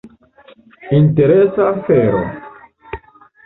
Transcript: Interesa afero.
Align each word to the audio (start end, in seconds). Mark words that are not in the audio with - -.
Interesa 0.99 1.61
afero. 1.73 2.19